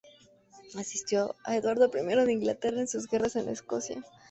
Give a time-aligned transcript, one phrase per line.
[0.75, 4.03] Asistió a Eduardo I de Inglaterra en sus guerras en Escocia.